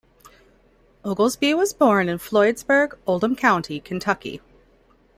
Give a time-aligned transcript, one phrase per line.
[1.05, 4.41] Oglesby was born in Floydsburg, Oldham County, Kentucky.